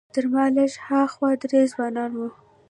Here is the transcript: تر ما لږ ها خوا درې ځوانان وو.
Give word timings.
تر 0.15 0.23
ما 0.33 0.43
لږ 0.55 0.73
ها 0.85 1.01
خوا 1.13 1.29
درې 1.43 1.61
ځوانان 1.71 2.11
وو. 2.17 2.27